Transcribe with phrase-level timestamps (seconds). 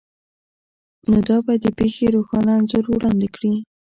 [1.09, 3.53] نو دا به د پیښې روښانه انځور وړاندې کړي